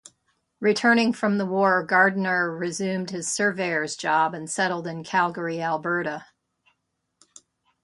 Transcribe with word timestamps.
Returning 0.59 1.13
from 1.13 1.37
the 1.37 1.45
war, 1.45 1.83
Gardiner 1.85 2.49
resumed 2.57 3.11
his 3.11 3.31
surveyors 3.31 3.95
job 3.95 4.33
and 4.33 4.49
settled 4.49 4.87
in 4.87 5.03
Calgary, 5.03 5.61
Alberta. 5.61 6.25